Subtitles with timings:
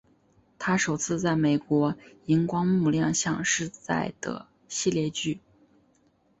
[0.57, 1.93] 她首次在美国
[2.25, 5.39] 萤光幕亮相是在的系列剧。